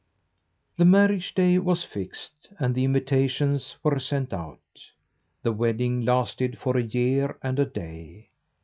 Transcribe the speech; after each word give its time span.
The 0.77 0.85
marriage 0.85 1.35
day 1.35 1.59
was 1.59 1.83
fixed, 1.83 2.49
and 2.57 2.73
the 2.73 2.83
invitations 2.85 3.75
were 3.83 3.99
sent 3.99 4.33
out. 4.33 4.57
The 5.43 5.51
wedding 5.53 6.03
lasted 6.05 6.57
for 6.57 6.75
a 6.75 6.81
year 6.83 7.37
and 7.43 7.59
a 7.59 7.65
day. 7.65 8.29